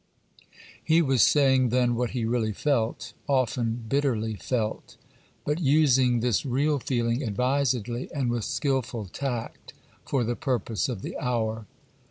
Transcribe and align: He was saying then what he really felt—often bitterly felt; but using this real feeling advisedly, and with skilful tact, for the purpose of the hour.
He 0.83 1.03
was 1.03 1.21
saying 1.21 1.69
then 1.69 1.93
what 1.93 2.09
he 2.09 2.25
really 2.25 2.53
felt—often 2.53 3.85
bitterly 3.87 4.33
felt; 4.35 4.97
but 5.45 5.59
using 5.59 6.21
this 6.21 6.43
real 6.43 6.79
feeling 6.79 7.21
advisedly, 7.21 8.09
and 8.11 8.31
with 8.31 8.43
skilful 8.43 9.05
tact, 9.05 9.73
for 10.03 10.23
the 10.23 10.35
purpose 10.35 10.89
of 10.89 11.03
the 11.03 11.15
hour. 11.19 11.67